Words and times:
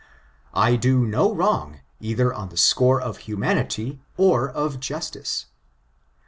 I 0.55 0.77
do 0.77 1.05
no 1.05 1.31
wrong, 1.31 1.81
either 1.99 2.33
on 2.33 2.49
the 2.49 2.57
score 2.57 2.99
of 2.99 3.17
humanity 3.29 4.01
or 4.17 4.49
of 4.49 4.79
justice. 4.79 5.45